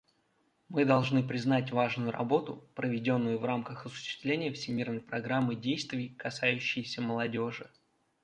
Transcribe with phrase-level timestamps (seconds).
[0.69, 7.69] Мы должны признать важную работу, проведенную в рамках осуществления Всемирной программы действий, касающейся молодежи.